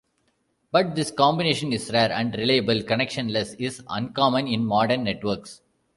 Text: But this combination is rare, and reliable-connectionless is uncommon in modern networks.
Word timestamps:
But 0.71 0.95
this 0.95 1.11
combination 1.11 1.71
is 1.73 1.93
rare, 1.93 2.11
and 2.11 2.33
reliable-connectionless 2.35 3.55
is 3.59 3.83
uncommon 3.87 4.47
in 4.47 4.65
modern 4.65 5.03
networks. 5.03 5.61